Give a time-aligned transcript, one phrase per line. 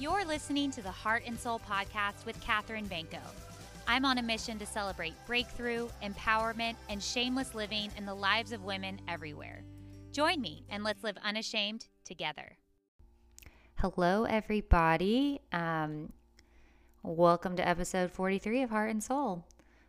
[0.00, 3.18] You're listening to the Heart and Soul podcast with Katherine Banco.
[3.88, 8.62] I'm on a mission to celebrate breakthrough, empowerment, and shameless living in the lives of
[8.62, 9.64] women everywhere.
[10.12, 12.58] Join me and let's live unashamed together.
[13.78, 15.40] Hello, everybody.
[15.50, 16.12] Um,
[17.02, 19.46] welcome to episode 43 of Heart and Soul.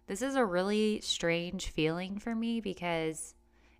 [0.08, 3.36] This is a really strange feeling for me because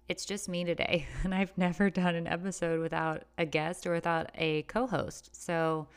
[0.08, 4.30] it's just me today, and I've never done an episode without a guest or without
[4.36, 5.32] a co host.
[5.34, 5.88] So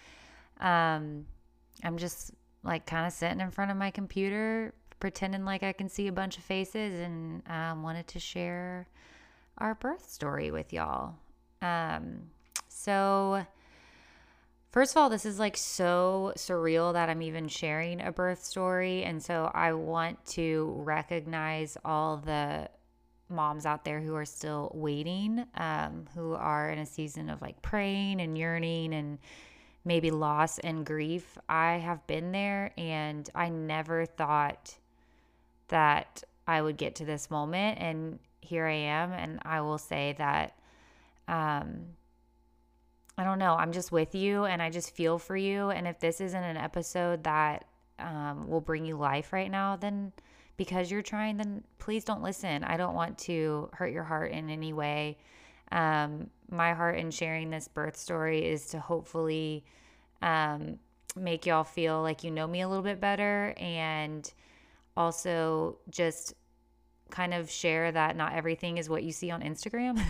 [0.62, 1.26] um,
[1.82, 2.30] I'm just
[2.62, 6.12] like kind of sitting in front of my computer, pretending like I can see a
[6.12, 8.86] bunch of faces, and um, wanted to share
[9.58, 11.16] our birth story with y'all.
[11.60, 12.30] Um,
[12.68, 13.44] so,
[14.70, 19.02] first of all, this is like so surreal that I'm even sharing a birth story.
[19.02, 22.68] And so, I want to recognize all the
[23.28, 27.60] moms out there who are still waiting, um, who are in a season of like
[27.62, 29.18] praying and yearning and
[29.84, 31.38] maybe loss and grief.
[31.48, 34.76] I have been there and I never thought
[35.68, 37.78] that I would get to this moment.
[37.80, 39.12] And here I am.
[39.12, 40.56] And I will say that,
[41.28, 41.86] um,
[43.18, 43.54] I don't know.
[43.54, 45.70] I'm just with you and I just feel for you.
[45.70, 47.66] And if this isn't an episode that
[47.98, 50.12] um, will bring you life right now, then
[50.56, 52.64] because you're trying, then please don't listen.
[52.64, 55.18] I don't want to hurt your heart in any way.
[55.72, 59.64] Um, my heart in sharing this birth story is to hopefully
[60.20, 60.78] um,
[61.16, 64.30] make y'all feel like you know me a little bit better and
[64.96, 66.34] also just
[67.10, 70.02] kind of share that not everything is what you see on Instagram,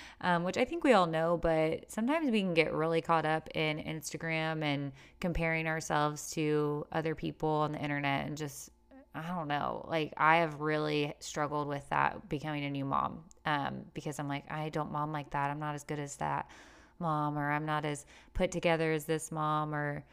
[0.20, 3.48] um, which I think we all know, but sometimes we can get really caught up
[3.54, 8.70] in Instagram and comparing ourselves to other people on the internet and just
[9.14, 9.86] I don't know.
[9.88, 14.50] Like I have really struggled with that becoming a new mom um, because I'm like
[14.50, 15.50] I don't mom like that.
[15.50, 16.50] I'm not as good as that
[16.98, 20.04] mom, or I'm not as put together as this mom, or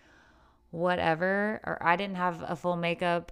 [0.72, 1.62] whatever.
[1.64, 3.32] Or I didn't have a full makeup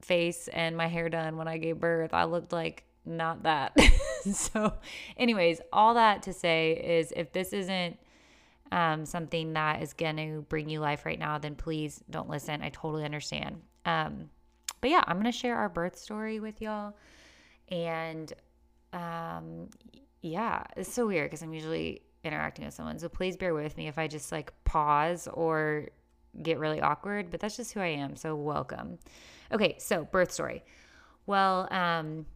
[0.00, 2.14] face and my hair done when I gave birth.
[2.14, 3.76] I looked like not that.
[4.32, 4.74] so,
[5.16, 7.98] anyways, all that to say is if this isn't
[8.70, 12.62] um, something that is going to bring you life right now, then please don't listen.
[12.62, 13.62] I totally understand.
[13.84, 14.28] Um,
[14.80, 16.94] but yeah, I'm going to share our birth story with y'all.
[17.70, 18.32] And
[18.92, 19.68] um,
[20.22, 22.98] yeah, it's so weird because I'm usually interacting with someone.
[22.98, 25.88] So please bear with me if I just like pause or
[26.42, 28.16] get really awkward, but that's just who I am.
[28.16, 28.98] So welcome.
[29.52, 30.64] Okay, so birth story.
[31.26, 32.26] Well, um,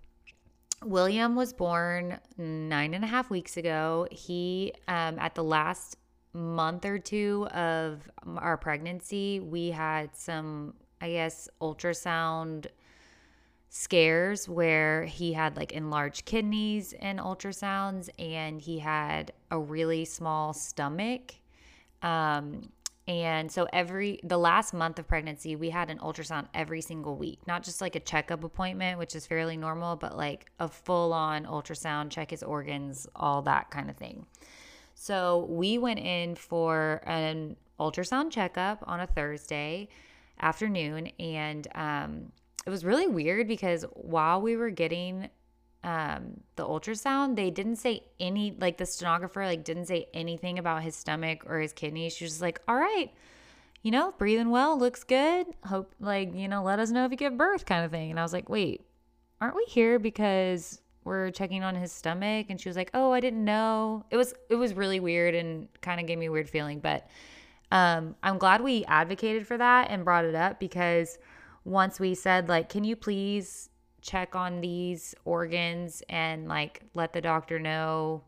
[0.84, 4.06] William was born nine and a half weeks ago.
[4.10, 5.96] He, um, at the last
[6.32, 12.68] month or two of our pregnancy, we had some I guess, ultrasound
[13.74, 20.52] scares where he had like enlarged kidneys in ultrasounds and he had a really small
[20.52, 21.36] stomach.
[22.02, 22.68] Um,
[23.08, 27.38] and so every the last month of pregnancy, we had an ultrasound every single week,
[27.46, 31.46] not just like a checkup appointment, which is fairly normal, but like a full on
[31.46, 34.26] ultrasound, check his organs, all that kind of thing.
[34.94, 39.88] So we went in for an ultrasound checkup on a Thursday
[40.38, 41.06] afternoon.
[41.18, 42.32] And um,
[42.66, 45.28] it was really weird because while we were getting
[45.84, 50.82] um, the ultrasound, they didn't say any, like the stenographer, like didn't say anything about
[50.82, 52.14] his stomach or his kidneys.
[52.14, 53.10] She was just like, all right,
[53.82, 55.46] you know, breathing well, looks good.
[55.64, 58.10] Hope, like, you know, let us know if you give birth kind of thing.
[58.10, 58.86] And I was like, wait,
[59.40, 62.46] aren't we here because we're checking on his stomach?
[62.48, 64.04] And she was like, oh, I didn't know.
[64.10, 66.78] It was, it was really weird and kind of gave me a weird feeling.
[66.78, 67.08] But
[67.72, 71.18] um, I'm glad we advocated for that and brought it up because
[71.64, 73.68] once we said, like, can you please
[74.02, 78.22] check on these organs and like let the doctor know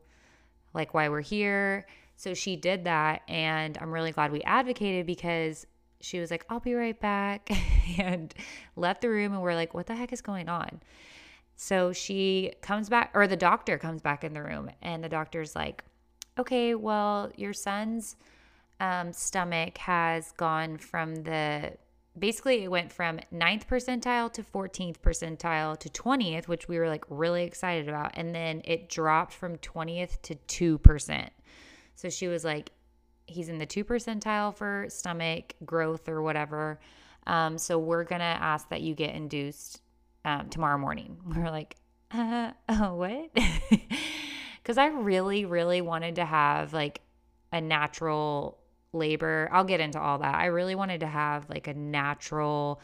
[0.72, 1.86] like why we're here.
[2.16, 5.66] So she did that and I'm really glad we advocated because
[6.00, 7.50] she was like, I'll be right back
[7.98, 8.32] and
[8.76, 10.80] left the room and we're like, what the heck is going on?
[11.56, 15.56] So she comes back or the doctor comes back in the room and the doctor's
[15.56, 15.84] like,
[16.38, 18.16] okay, well, your son's
[18.80, 21.72] um, stomach has gone from the
[22.18, 27.04] basically it went from ninth percentile to 14th percentile to 20th, which we were like
[27.08, 28.12] really excited about.
[28.14, 31.28] And then it dropped from 20th to 2%.
[31.96, 32.70] So she was like,
[33.26, 36.80] he's in the 2 percentile for stomach growth or whatever.
[37.26, 39.80] Um, so we're to ask that you get induced
[40.24, 41.16] um, tomorrow morning.
[41.36, 41.76] We're like,
[42.10, 43.30] uh, oh, what?
[44.62, 47.02] Because I really, really wanted to have like
[47.52, 48.56] a natural
[48.94, 49.48] labor.
[49.52, 50.34] I'll get into all that.
[50.34, 52.80] I really wanted to have like a natural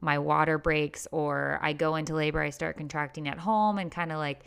[0.00, 4.10] my water breaks or I go into labor, I start contracting at home and kind
[4.10, 4.44] of like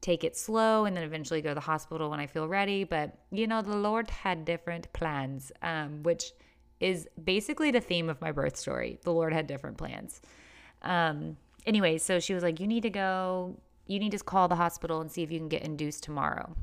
[0.00, 2.84] take it slow and then eventually go to the hospital when I feel ready.
[2.84, 6.32] But, you know, the Lord had different plans, um, which
[6.80, 8.98] is basically the theme of my birth story.
[9.02, 10.20] The Lord had different plans.
[10.82, 13.56] Um, anyway, so she was like, You need to go,
[13.86, 16.54] you need to call the hospital and see if you can get induced tomorrow.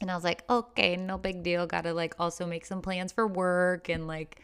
[0.00, 1.66] And I was like, Okay, no big deal.
[1.66, 4.40] Got to like also make some plans for work and like,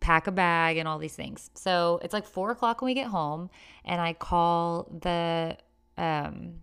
[0.00, 1.50] pack a bag and all these things.
[1.54, 3.50] So it's like four o'clock when we get home,
[3.84, 5.56] and I call the
[5.98, 6.60] um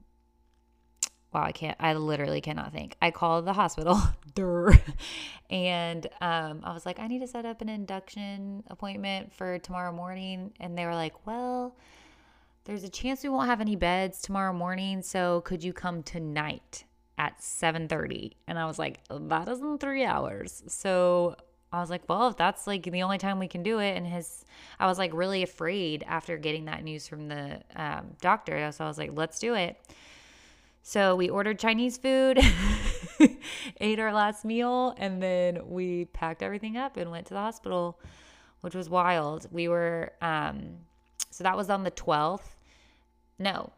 [1.34, 2.96] wow, I can't, I literally cannot think.
[3.02, 4.00] I called the hospital,
[5.50, 9.92] and um, I was like, I need to set up an induction appointment for tomorrow
[9.92, 10.54] morning.
[10.60, 11.76] And they were like, well,
[12.66, 15.02] there's a chance we won't have any beds tomorrow morning.
[15.02, 16.86] So could you come tonight
[17.18, 18.34] at 7.30?
[18.48, 20.64] And I was like, that is in three hours.
[20.68, 21.36] So
[21.72, 23.98] I was like, well, if that's like the only time we can do it.
[23.98, 24.46] And his,
[24.80, 28.72] I was like really afraid after getting that news from the um, doctor.
[28.72, 29.78] So I was like, let's do it.
[30.84, 32.40] So we ordered Chinese food,
[33.80, 37.98] ate our last meal, and then we packed everything up and went to the hospital,
[38.60, 39.48] which was wild.
[39.50, 40.80] We were, um,
[41.32, 42.56] so that was on the 12th.
[43.40, 43.72] No.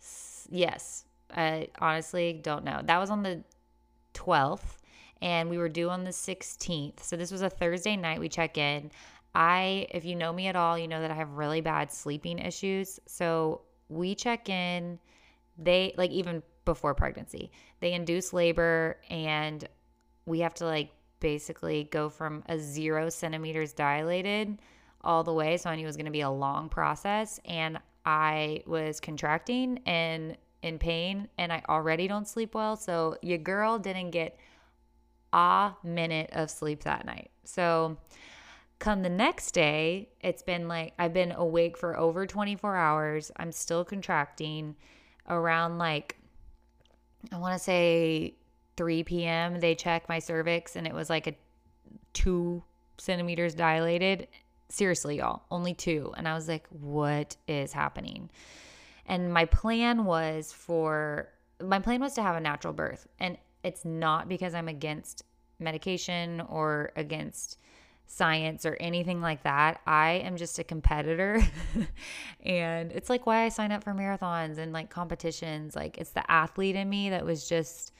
[0.00, 1.04] S- yes.
[1.34, 2.80] I honestly don't know.
[2.84, 3.42] That was on the
[4.14, 4.78] 12th,
[5.20, 7.00] and we were due on the 16th.
[7.00, 8.20] So this was a Thursday night.
[8.20, 8.90] We check in.
[9.34, 12.38] I, if you know me at all, you know that I have really bad sleeping
[12.38, 13.00] issues.
[13.06, 14.98] So we check in
[15.58, 17.50] they like even before pregnancy,
[17.80, 19.68] they induce labor and
[20.26, 20.90] we have to like
[21.20, 24.58] basically go from a zero centimeters dilated
[25.02, 25.56] all the way.
[25.56, 27.40] So I knew it was going to be a long process.
[27.44, 32.76] And I was contracting and in pain, and I already don't sleep well.
[32.76, 34.38] So your girl didn't get
[35.32, 37.30] a minute of sleep that night.
[37.44, 37.96] So
[38.78, 43.30] come the next day, it's been like I've been awake for over 24 hours.
[43.36, 44.76] I'm still contracting
[45.28, 46.16] around like
[47.30, 48.34] I want to say
[48.76, 49.60] 3 p.m.
[49.60, 51.34] They checked my cervix and it was like a
[52.12, 52.62] two
[52.98, 54.28] centimeters dilated.
[54.68, 56.12] Seriously, y'all, only two.
[56.16, 58.30] And I was like, what is happening?
[59.06, 61.28] And my plan was for
[61.60, 63.06] my plan was to have a natural birth.
[63.18, 65.24] And it's not because I'm against
[65.58, 67.58] medication or against
[68.06, 69.80] science or anything like that.
[69.86, 71.40] I am just a competitor.
[72.44, 75.74] and it's like why I sign up for marathons and like competitions.
[75.74, 77.92] Like it's the athlete in me that was just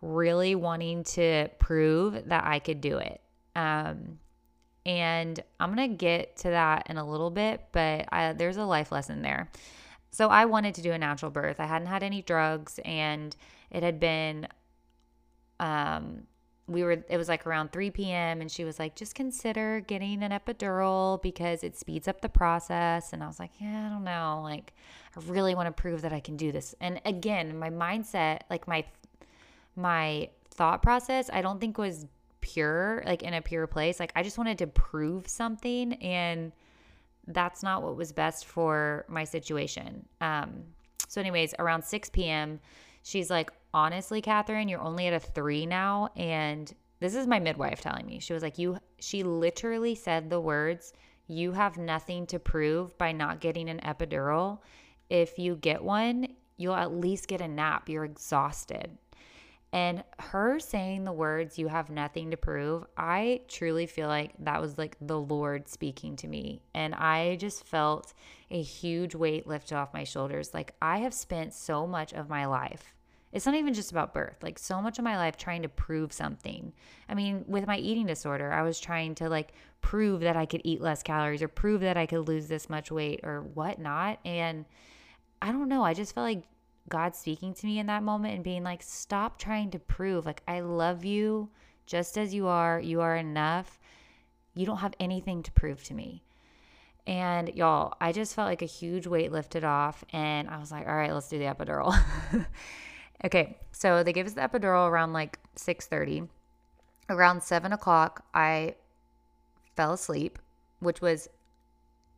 [0.00, 3.20] really wanting to prove that I could do it.
[3.54, 4.18] Um,
[4.84, 8.64] and I'm going to get to that in a little bit, but I, there's a
[8.64, 9.48] life lesson there.
[10.12, 11.58] So I wanted to do a natural birth.
[11.58, 13.34] I hadn't had any drugs and
[13.70, 14.46] it had been
[15.58, 16.22] um
[16.68, 20.22] we were it was like around 3 p.m and she was like just consider getting
[20.22, 23.12] an epidural because it speeds up the process.
[23.12, 24.40] And i was like yeah i don't know.
[24.44, 24.74] Like
[25.16, 26.74] i really want to prove that i can do this.
[26.80, 28.84] And again my mindset like my
[29.74, 32.04] my thought process i don't think was
[32.42, 33.98] pure like in a pure place.
[33.98, 36.52] Like i just wanted to prove something and
[37.28, 40.64] that's not what was best for my situation um
[41.08, 42.60] so anyways around 6 p.m
[43.02, 46.10] she's like honestly, Catherine, you're only at a three now.
[46.16, 48.20] And this is my midwife telling me.
[48.20, 50.92] She was like, You, she literally said the words,
[51.26, 54.58] You have nothing to prove by not getting an epidural.
[55.10, 57.88] If you get one, you'll at least get a nap.
[57.88, 58.98] You're exhausted.
[59.72, 64.60] And her saying the words, You have nothing to prove, I truly feel like that
[64.60, 66.62] was like the Lord speaking to me.
[66.74, 68.12] And I just felt
[68.50, 70.52] a huge weight lifted off my shoulders.
[70.52, 72.94] Like I have spent so much of my life
[73.32, 74.36] it's not even just about birth.
[74.42, 76.72] Like so much of my life trying to prove something.
[77.08, 80.60] I mean, with my eating disorder, I was trying to like prove that I could
[80.64, 84.18] eat less calories or prove that I could lose this much weight or whatnot.
[84.24, 84.66] And
[85.40, 85.82] I don't know.
[85.82, 86.42] I just felt like
[86.88, 90.26] God speaking to me in that moment and being like, stop trying to prove.
[90.26, 91.50] Like, I love you
[91.86, 92.80] just as you are.
[92.80, 93.78] You are enough.
[94.54, 96.22] You don't have anything to prove to me.
[97.06, 100.04] And y'all, I just felt like a huge weight lifted off.
[100.12, 101.96] And I was like, all right, let's do the epidural.
[103.24, 106.28] Okay, so they gave us the epidural around like 6:30.
[107.08, 108.74] Around seven o'clock, I
[109.76, 110.38] fell asleep,
[110.80, 111.28] which was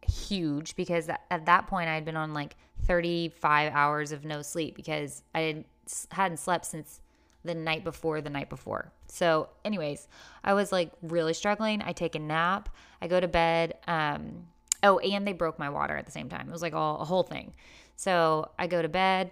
[0.08, 4.74] huge because at that point I had been on like 35 hours of no sleep
[4.76, 5.64] because I
[6.10, 7.00] hadn't slept since
[7.44, 8.90] the night before the night before.
[9.08, 10.08] So, anyways,
[10.42, 11.82] I was like really struggling.
[11.82, 12.68] I take a nap.
[13.00, 13.74] I go to bed.
[13.86, 14.46] Um,
[14.82, 16.48] oh, and they broke my water at the same time.
[16.48, 17.52] It was like all a whole thing.
[17.96, 19.30] So I go to bed.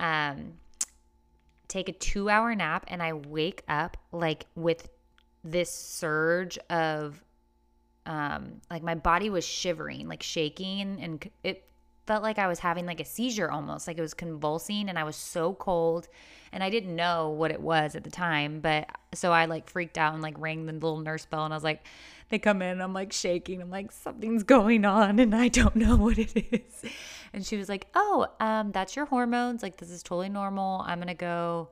[0.00, 0.54] Um,
[1.68, 4.88] take a two hour nap and I wake up like with
[5.42, 7.22] this surge of
[8.06, 11.68] um like my body was shivering, like shaking and it
[12.06, 15.04] felt like I was having like a seizure almost, like it was convulsing and I
[15.04, 16.08] was so cold
[16.52, 19.96] and I didn't know what it was at the time, but so I like freaked
[19.98, 21.84] out and like rang the little nurse bell and I was like
[22.28, 23.60] they come in I'm like shaking.
[23.60, 26.90] I'm like something's going on and I don't know what it is.
[27.32, 29.62] And she was like, "Oh, um that's your hormones.
[29.62, 30.82] Like this is totally normal.
[30.86, 31.68] I'm to go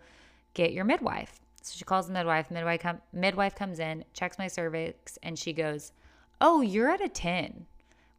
[0.54, 2.50] get your midwife." So she calls the midwife.
[2.50, 5.92] Midwife com- midwife comes in, checks my cervix and she goes,
[6.40, 7.66] "Oh, you're at a 10."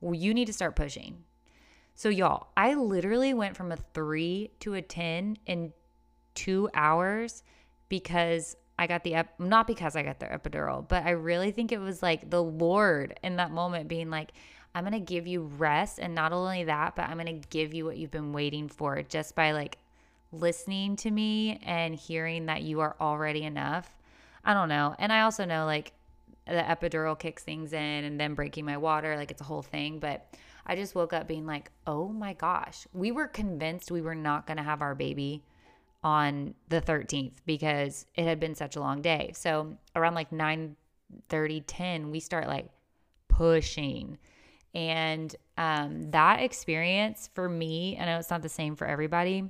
[0.01, 1.23] well, you need to start pushing.
[1.93, 5.71] So, y'all, I literally went from a three to a 10 in
[6.33, 7.43] two hours
[7.87, 11.71] because I got the, ep- not because I got the epidural, but I really think
[11.71, 14.31] it was like the Lord in that moment being like,
[14.73, 15.99] I'm going to give you rest.
[15.99, 19.03] And not only that, but I'm going to give you what you've been waiting for
[19.03, 19.77] just by like
[20.31, 23.91] listening to me and hearing that you are already enough.
[24.43, 24.95] I don't know.
[24.97, 25.91] And I also know like
[26.51, 29.15] the epidural kicks things in and then breaking my water.
[29.15, 30.00] Like it's a whole thing.
[30.00, 30.27] But
[30.65, 34.48] I just woke up being like, oh my gosh, we were convinced we were not
[34.48, 35.43] going to have our baby
[36.03, 39.31] on the 13th because it had been such a long day.
[39.36, 40.75] So around like 9
[41.29, 42.70] 30, 10, we start like
[43.27, 44.17] pushing.
[44.74, 49.50] And um, that experience for me, I know it's not the same for everybody,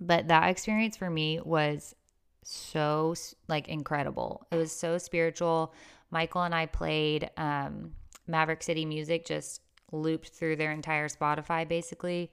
[0.00, 1.94] but that experience for me was
[2.42, 3.14] so
[3.48, 4.46] like incredible.
[4.50, 5.74] It was so spiritual.
[6.10, 7.92] Michael and I played um,
[8.26, 12.30] Maverick City music, just looped through their entire Spotify basically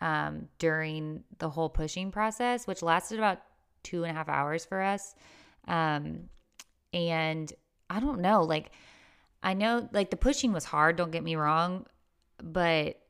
[0.00, 3.40] um, during the whole pushing process, which lasted about
[3.82, 5.14] two and a half hours for us.
[5.66, 6.28] Um,
[6.92, 7.52] and
[7.90, 8.70] I don't know, like,
[9.42, 11.86] I know like the pushing was hard, don't get me wrong,
[12.42, 13.00] but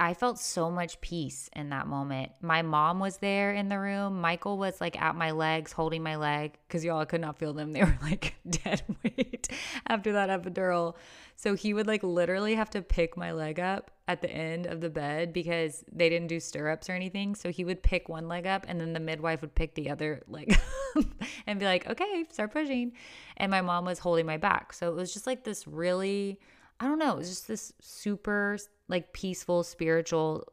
[0.00, 2.32] I felt so much peace in that moment.
[2.40, 4.18] My mom was there in the room.
[4.18, 7.72] Michael was like at my legs, holding my leg because y'all could not feel them.
[7.72, 9.48] They were like dead weight
[9.86, 10.94] after that epidural.
[11.36, 14.80] So he would like literally have to pick my leg up at the end of
[14.80, 17.34] the bed because they didn't do stirrups or anything.
[17.34, 20.22] So he would pick one leg up and then the midwife would pick the other
[20.28, 20.58] leg
[21.46, 22.92] and be like, okay, start pushing.
[23.36, 24.72] And my mom was holding my back.
[24.72, 26.40] So it was just like this really,
[26.80, 28.58] I don't know, it was just this super
[28.88, 30.46] like peaceful spiritual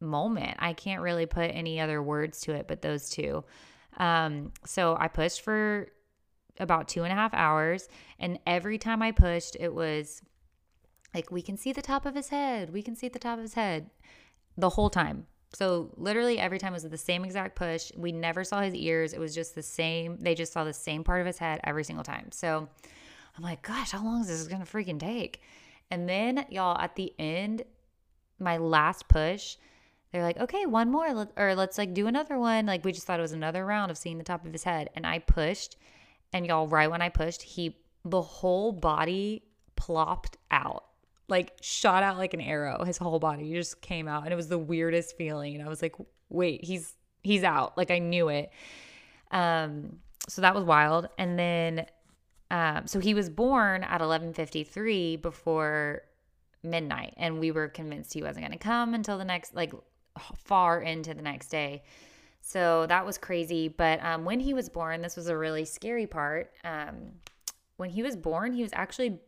[0.00, 0.56] moment.
[0.58, 3.44] I can't really put any other words to it but those two.
[3.98, 5.88] Um, so I pushed for
[6.58, 10.22] about two and a half hours, and every time I pushed, it was
[11.14, 12.72] like, we can see the top of his head.
[12.72, 13.90] We can see the top of his head
[14.56, 15.26] the whole time.
[15.52, 17.92] So literally every time was the same exact push.
[17.96, 19.12] We never saw his ears.
[19.12, 20.18] It was just the same.
[20.18, 22.32] They just saw the same part of his head every single time.
[22.32, 22.68] So
[23.36, 25.40] I'm like, gosh, how long is this to freaking take?
[25.90, 27.62] And then, y'all, at the end,
[28.38, 29.56] my last push,
[30.12, 32.66] they're like, okay, one more, or let's like do another one.
[32.66, 34.90] Like, we just thought it was another round of seeing the top of his head.
[34.94, 35.76] And I pushed,
[36.32, 39.42] and y'all, right when I pushed, he, the whole body
[39.74, 40.84] plopped out,
[41.28, 42.84] like shot out like an arrow.
[42.84, 44.22] His whole body just came out.
[44.24, 45.56] And it was the weirdest feeling.
[45.56, 45.96] And I was like,
[46.28, 47.76] wait, he's, he's out.
[47.76, 48.50] Like, I knew it.
[49.32, 49.98] Um,
[50.28, 51.08] so that was wild.
[51.18, 51.86] And then
[52.54, 56.02] um, so he was born at 11:53 before
[56.62, 59.72] midnight, and we were convinced he wasn't going to come until the next, like,
[60.36, 61.82] far into the next day.
[62.40, 63.66] So that was crazy.
[63.66, 66.52] But um, when he was born, this was a really scary part.
[66.62, 67.14] Um,
[67.76, 69.18] when he was born, he was actually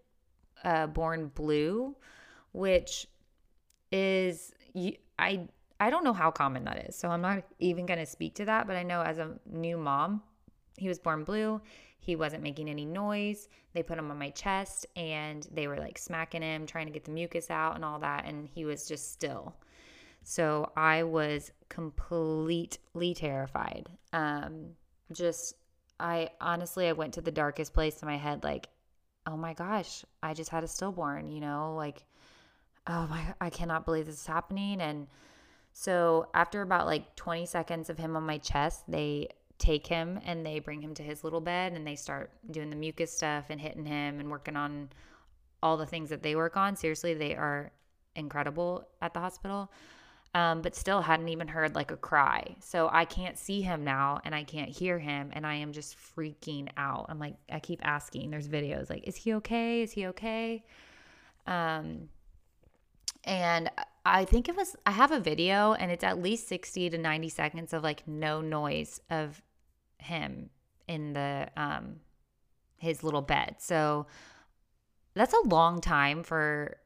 [0.63, 1.97] uh, born blue,
[2.53, 3.09] which
[3.91, 4.55] is
[5.19, 5.49] I
[5.81, 6.95] I don't know how common that is.
[6.95, 8.69] So I'm not even going to speak to that.
[8.69, 10.23] But I know as a new mom,
[10.77, 11.61] he was born blue.
[12.07, 13.49] He wasn't making any noise.
[13.73, 17.05] They put him on my chest and they were like smacking him, trying to get
[17.05, 18.27] the mucus out and all that.
[18.27, 19.57] And he was just still.
[20.23, 23.89] So I was completely terrified.
[24.13, 24.69] Um,
[25.13, 25.55] just,
[25.99, 28.69] I honestly, I went to the darkest place in my head, like,
[29.27, 32.05] oh my gosh, I just had a stillborn, you know, like,
[32.87, 34.81] oh my, I cannot believe this is happening.
[34.81, 35.09] And
[35.73, 40.45] so after about like 20 seconds of him on my chest, they take him and
[40.45, 43.61] they bring him to his little bed and they start doing the mucus stuff and
[43.61, 44.89] hitting him and working on
[45.63, 46.77] all the things that they work on.
[46.77, 47.73] Seriously, they are
[48.15, 49.71] incredible at the hospital.
[50.35, 52.57] Um, but still hadn't even heard like a cry.
[52.61, 55.97] So I can't see him now and I can't hear him and I am just
[55.97, 57.07] freaking out.
[57.09, 59.81] I'm like, I keep asking, there's videos like, is he okay?
[59.81, 60.63] Is he okay?
[61.47, 62.11] Um,
[63.27, 63.71] and
[64.05, 67.29] I think it was, I have a video and it's at least 60 to 90
[67.29, 69.43] seconds of like no noise of
[69.99, 70.51] him
[70.87, 71.97] in the, um,
[72.79, 73.57] his little bed.
[73.59, 74.07] So
[75.15, 76.77] that's a long time for,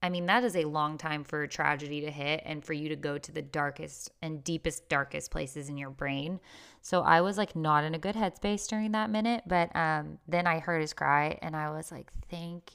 [0.00, 2.96] I mean, that is a long time for tragedy to hit and for you to
[2.96, 6.38] go to the darkest and deepest, darkest places in your brain.
[6.80, 9.42] So I was like not in a good headspace during that minute.
[9.48, 12.70] But um, then I heard his cry and I was like, thank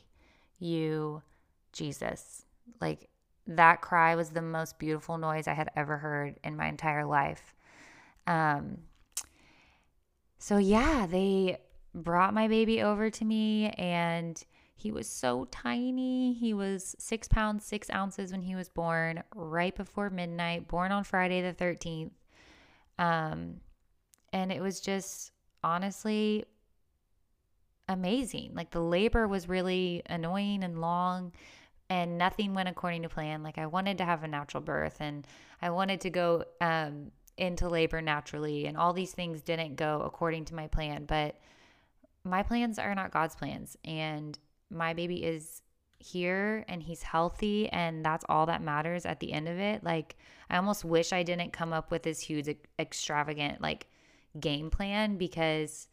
[0.60, 1.22] you,
[1.72, 2.44] Jesus.
[2.82, 3.08] Like,
[3.48, 7.54] that cry was the most beautiful noise I had ever heard in my entire life.
[8.26, 8.80] Um,
[10.40, 11.58] so, yeah, they
[11.94, 14.44] brought my baby over to me and
[14.76, 16.34] he was so tiny.
[16.34, 21.04] He was six pounds, six ounces when he was born, right before midnight, born on
[21.04, 22.12] Friday the 13th.
[23.00, 23.62] Um,
[24.32, 25.32] and it was just
[25.64, 26.46] honestly
[27.88, 28.52] amazing.
[28.54, 31.34] Like the labor was really annoying and long
[31.94, 33.44] and nothing went according to plan.
[33.44, 35.28] Like I wanted to have a natural birth and
[35.62, 40.46] I wanted to go um, into labor naturally, and all these things didn't go according
[40.46, 41.06] to my plan.
[41.06, 41.40] But
[42.24, 44.38] my plans are not God's plans, and
[44.72, 45.62] my baby is
[46.00, 49.84] here and he's healthy, and that's all that matters at the end of it.
[49.84, 50.16] Like
[50.50, 53.86] I almost wish I didn't come up with this huge extravagant like
[54.40, 55.88] game plan because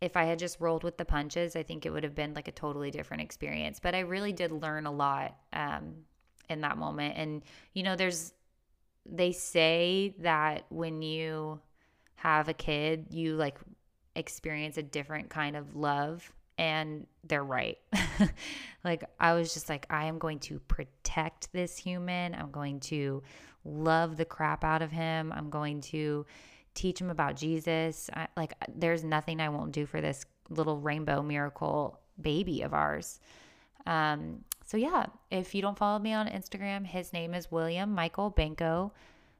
[0.00, 2.48] if I had just rolled with the punches, I think it would have been like
[2.48, 3.80] a totally different experience.
[3.80, 5.94] But I really did learn a lot um,
[6.48, 7.14] in that moment.
[7.16, 7.42] And,
[7.74, 8.32] you know, there's,
[9.04, 11.60] they say that when you
[12.14, 13.58] have a kid, you like
[14.14, 16.32] experience a different kind of love.
[16.58, 17.78] And they're right.
[18.84, 22.34] like, I was just like, I am going to protect this human.
[22.34, 23.22] I'm going to
[23.64, 25.32] love the crap out of him.
[25.32, 26.26] I'm going to,
[26.78, 28.08] teach him about Jesus.
[28.14, 33.20] I, like, there's nothing I won't do for this little rainbow miracle baby of ours.
[33.86, 38.30] Um, so yeah, if you don't follow me on Instagram, his name is William Michael
[38.30, 38.92] Banco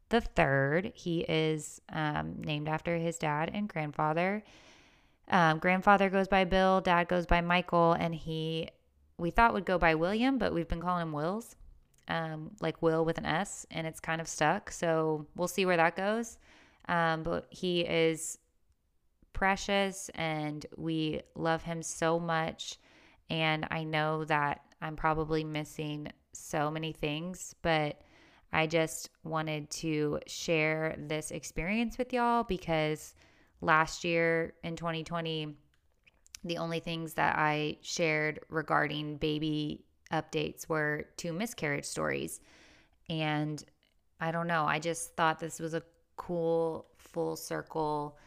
[0.09, 0.93] the third.
[0.95, 4.43] He is um, named after his dad and grandfather.
[5.31, 8.71] Um, grandfather goes by Bill, dad goes by Michael, and he
[9.19, 11.57] we thought would go by William, but we've been calling him Wills,
[12.07, 14.71] um, like Will with an S, and it's kind of stuck.
[14.71, 16.39] So we'll see where that goes.
[16.89, 18.39] Um, but he is
[19.33, 22.79] precious and we love him so much.
[23.31, 28.01] And I know that I'm probably missing so many things, but
[28.53, 33.15] I just wanted to share this experience with y'all because
[33.61, 35.55] last year in 2020,
[36.45, 42.41] the only things that I shared regarding baby updates were two miscarriage stories.
[43.11, 43.63] And
[44.21, 45.83] I don't know, I just thought this was a
[46.19, 48.19] cool full circle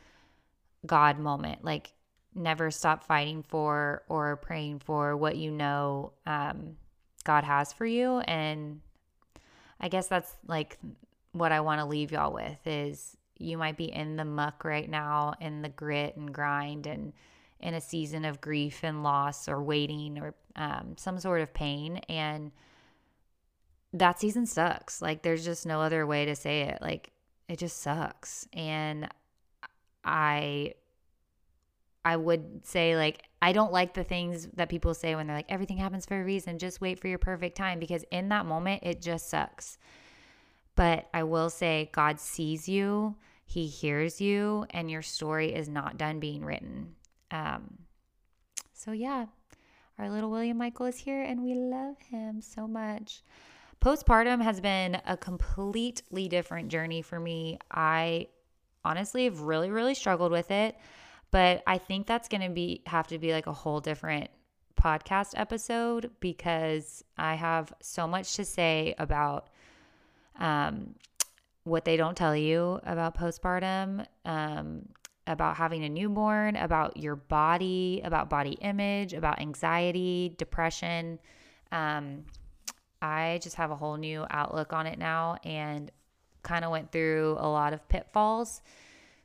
[0.85, 1.63] God moment.
[1.63, 1.93] Like
[2.33, 6.77] never stop fighting for or praying for what you know um,
[7.23, 8.19] God has for you.
[8.19, 8.81] And
[9.79, 10.79] I guess that's like
[11.33, 14.89] what I want to leave y'all with is you might be in the muck right
[14.89, 17.13] now, in the grit and grind, and
[17.59, 21.97] in a season of grief and loss or waiting or um, some sort of pain.
[22.09, 22.51] And
[23.93, 25.01] that season sucks.
[25.01, 26.81] Like, there's just no other way to say it.
[26.81, 27.11] Like,
[27.51, 28.47] it just sucks.
[28.53, 29.09] And
[30.05, 30.73] I
[32.03, 35.51] I would say like I don't like the things that people say when they're like
[35.51, 38.83] everything happens for a reason, just wait for your perfect time because in that moment
[38.83, 39.77] it just sucks.
[40.75, 45.97] But I will say God sees you, he hears you and your story is not
[45.97, 46.95] done being written.
[47.31, 47.79] Um
[48.71, 49.25] so yeah,
[49.99, 53.23] our little William Michael is here and we love him so much.
[53.81, 57.57] Postpartum has been a completely different journey for me.
[57.71, 58.27] I
[58.85, 60.77] honestly have really, really struggled with it,
[61.31, 64.29] but I think that's going to be have to be like a whole different
[64.79, 69.49] podcast episode because I have so much to say about
[70.37, 70.93] um,
[71.63, 74.89] what they don't tell you about postpartum, um,
[75.25, 81.17] about having a newborn, about your body, about body image, about anxiety, depression.
[81.71, 82.25] Um,
[83.01, 85.91] I just have a whole new outlook on it now and
[86.43, 88.61] kind of went through a lot of pitfalls.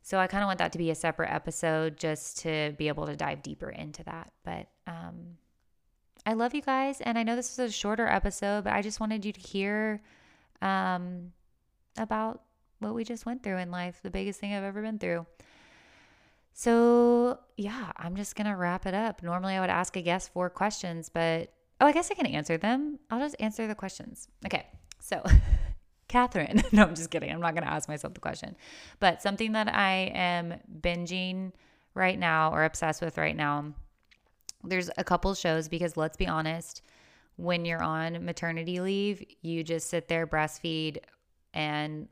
[0.03, 3.07] So I kind of want that to be a separate episode just to be able
[3.07, 4.31] to dive deeper into that.
[4.45, 5.37] But um,
[6.25, 7.01] I love you guys.
[7.01, 10.03] And I know this is a shorter episode, but I just wanted you to hear
[10.63, 11.33] um,
[11.97, 12.43] about
[12.79, 15.27] what we just went through in life, the biggest thing I've ever been through.
[16.53, 19.23] So, yeah, I'm just going to wrap it up.
[19.23, 22.57] Normally, I would ask a guest four questions, but Oh, I guess I can answer
[22.57, 22.99] them.
[23.11, 24.29] I'll just answer the questions.
[24.45, 24.67] Okay.
[25.01, 25.23] So,
[26.09, 27.31] Catherine, no, I'm just kidding.
[27.31, 28.57] I'm not going to ask myself the question.
[29.01, 31.53] But something that I am binging
[31.95, 33.75] right now or obsessed with right now,
[34.65, 36.83] there's a couple shows because let's be honest,
[37.37, 40.99] when you're on maternity leave, you just sit there, breastfeed,
[41.53, 42.09] and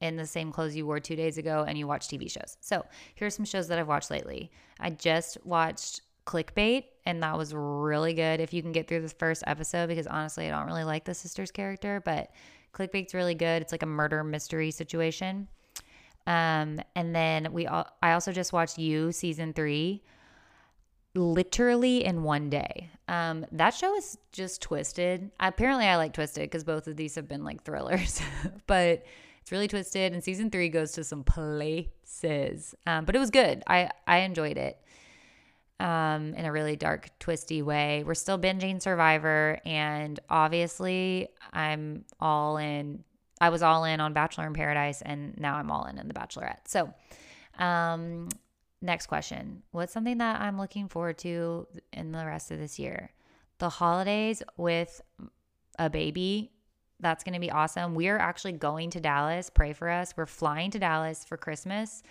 [0.00, 2.56] in the same clothes you wore two days ago and you watch TV shows.
[2.60, 4.50] So here's some shows that I've watched lately.
[4.78, 9.08] I just watched clickbait and that was really good if you can get through the
[9.08, 12.30] first episode because honestly I don't really like the sister's character but
[12.74, 15.48] clickbait's really good it's like a murder mystery situation
[16.26, 20.02] um and then we all I also just watched you season 3
[21.14, 22.90] literally in one day.
[23.08, 25.30] Um, that show is just twisted.
[25.40, 28.20] Apparently, I like twisted because both of these have been like thrillers,
[28.66, 29.04] but
[29.40, 30.12] it's really twisted.
[30.12, 33.62] And season three goes to some places, um, but it was good.
[33.66, 34.78] I I enjoyed it
[35.80, 38.02] um, in a really dark, twisty way.
[38.04, 43.04] We're still binging Survivor, and obviously, I'm all in.
[43.40, 46.14] I was all in on Bachelor in Paradise, and now I'm all in in The
[46.14, 46.66] Bachelorette.
[46.66, 46.92] So,
[47.58, 48.28] um,
[48.82, 53.12] next question What's something that I'm looking forward to in the rest of this year?
[53.58, 55.00] The holidays with
[55.78, 56.52] a baby.
[57.00, 57.94] That's going to be awesome.
[57.94, 59.50] We are actually going to Dallas.
[59.50, 60.14] Pray for us.
[60.16, 62.02] We're flying to Dallas for Christmas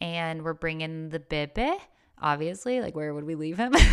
[0.00, 1.76] and we're bringing the baby
[2.20, 3.74] obviously like where would we leave him?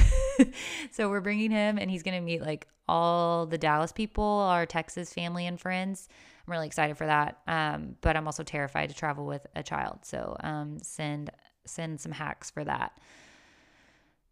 [0.91, 4.65] So we're bringing him and he's going to meet like all the dallas people our
[4.65, 6.07] texas family and friends.
[6.45, 9.99] I'm really excited for that um, but i'm also terrified to travel with a child.
[10.03, 11.29] So um, send
[11.65, 12.99] send some hacks for that.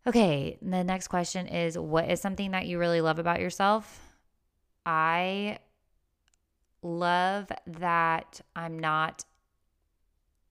[0.07, 4.15] Okay the next question is what is something that you really love about yourself?
[4.85, 5.59] I
[6.83, 9.23] love that i'm not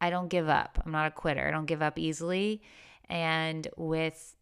[0.00, 0.81] i don't give up.
[0.87, 1.46] I'm not a quitter.
[1.46, 2.62] I don't give up easily
[3.10, 4.36] and with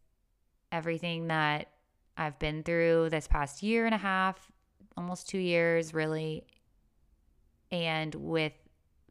[0.71, 1.67] everything that
[2.15, 4.51] I've been through this past year and a half,
[4.95, 6.45] almost two years, really,
[7.71, 8.53] and with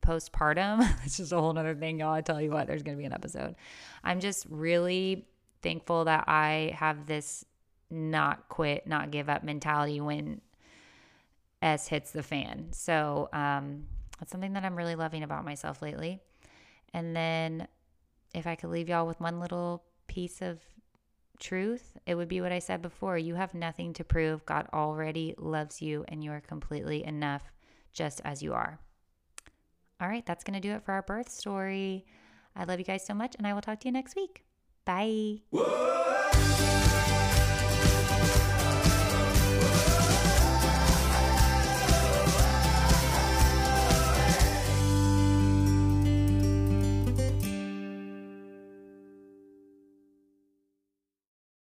[0.00, 2.12] postpartum, it's just a whole other thing, y'all.
[2.12, 3.56] I tell you what, there's going to be an episode.
[4.04, 5.26] I'm just really
[5.60, 7.44] thankful that I have this
[7.90, 10.40] not quit, not give up mentality when
[11.60, 12.68] S hits the fan.
[12.72, 13.86] So, um,
[14.20, 16.20] that's something that I'm really loving about myself lately.
[16.92, 17.68] And then
[18.34, 20.60] if I could leave y'all with one little piece of
[21.38, 23.16] truth, it would be what I said before.
[23.18, 24.44] You have nothing to prove.
[24.46, 27.52] God already loves you, and you are completely enough
[27.92, 28.78] just as you are.
[30.00, 32.06] All right, that's going to do it for our birth story.
[32.54, 34.44] I love you guys so much, and I will talk to you next week.
[34.84, 35.42] Bye.
[35.50, 36.84] Whoa!